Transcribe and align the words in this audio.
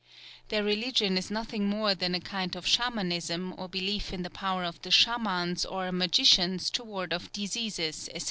_]Their 0.49 0.63
religion 0.63 1.15
is 1.15 1.29
nothing 1.29 1.69
more 1.69 1.93
than 1.93 2.15
a 2.15 2.19
kind 2.19 2.55
of 2.55 2.65
Chamanism 2.65 3.53
or 3.55 3.69
belief 3.69 4.11
in 4.11 4.23
the 4.23 4.31
power 4.31 4.63
of 4.63 4.81
the 4.81 4.89
Chamans 4.89 5.63
or 5.63 5.91
magicians 5.91 6.71
to 6.71 6.83
ward 6.83 7.13
off 7.13 7.31
diseases, 7.31 8.09
&c. 8.11 8.11